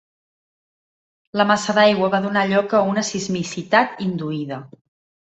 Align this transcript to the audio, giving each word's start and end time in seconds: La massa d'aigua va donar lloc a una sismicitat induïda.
La 1.41 1.45
massa 1.51 1.75
d'aigua 1.79 2.09
va 2.15 2.21
donar 2.23 2.45
lloc 2.53 2.73
a 2.79 2.81
una 2.95 3.05
sismicitat 3.11 4.03
induïda. 4.07 4.59